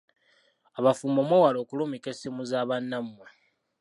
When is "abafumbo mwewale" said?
0.79-1.57